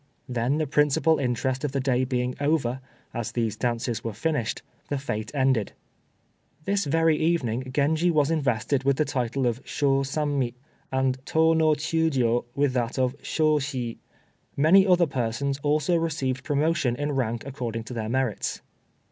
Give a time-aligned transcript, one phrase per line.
[0.27, 2.79] Then, the principal interest of the day being over,
[3.13, 5.73] as these dances were finished, the fête ended.
[6.65, 10.55] This very evening Genji was invested with the title of Shôsammi,
[10.91, 13.99] and Tô no Chiûjiô with that of Shôshii.
[14.57, 18.63] Many other persons also received promotion in rank according to their merits.